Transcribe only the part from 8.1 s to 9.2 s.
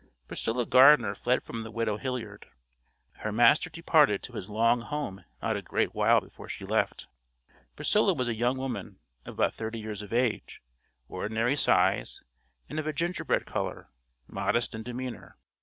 was a young woman